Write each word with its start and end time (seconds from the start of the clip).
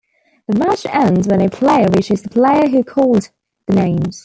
The 0.47 0.57
match 0.57 0.87
ends 0.87 1.27
when 1.27 1.41
a 1.41 1.47
player 1.51 1.87
reaches 1.87 2.23
the 2.23 2.29
player 2.31 2.67
who 2.67 2.83
called 2.83 3.29
the 3.67 3.75
names. 3.75 4.19